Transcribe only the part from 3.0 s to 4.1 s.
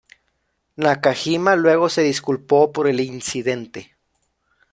incidente.